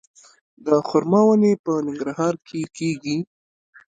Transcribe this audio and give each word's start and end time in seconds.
د 0.65 0.67
خرما 0.87 1.21
ونې 1.25 1.53
په 1.63 1.71
ننګرهار 1.85 2.33
کې 2.47 2.61
کیږي؟ 2.77 3.17